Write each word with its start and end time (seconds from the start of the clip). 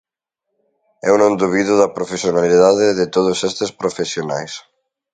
Eu 1.09 1.15
non 1.21 1.37
dubido 1.41 1.73
da 1.81 1.93
profesionalidade 1.97 2.85
de 2.99 3.05
todos 3.15 3.37
estes 3.49 3.69
profesionais. 3.81 4.53